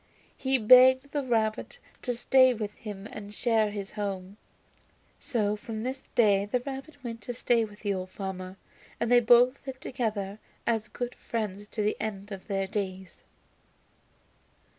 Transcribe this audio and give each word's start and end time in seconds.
He 0.35 0.57
begged 0.57 1.11
the 1.11 1.21
rabbit 1.21 1.77
to 2.01 2.15
stay 2.15 2.55
with 2.55 2.73
him 2.73 3.07
and 3.11 3.35
share 3.35 3.69
his 3.69 3.91
home, 3.91 4.37
so 5.19 5.55
from 5.55 5.83
this 5.83 6.07
day 6.15 6.45
the 6.45 6.59
rabbit 6.61 7.03
went 7.03 7.21
to 7.21 7.33
stay 7.35 7.63
with 7.65 7.81
the 7.81 7.93
old 7.93 8.09
farmer 8.09 8.57
and 8.99 9.11
they 9.11 9.19
both 9.19 9.61
lived 9.67 9.81
together 9.81 10.39
as 10.65 10.87
good 10.87 11.13
friends 11.13 11.67
to 11.67 11.83
the 11.83 11.97
end 11.99 12.31
of 12.31 12.47
their 12.47 12.65
days. 12.65 13.23